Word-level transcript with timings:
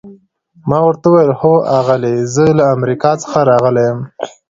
ما 0.69 0.79
ورته 0.87 1.05
وویل: 1.09 1.31
هو 1.41 1.53
آغلې، 1.79 2.15
زه 2.33 2.43
له 2.57 2.63
امریکا 2.75 3.11
څخه 3.23 3.39
راغلی 3.49 3.83
یم. 3.89 3.99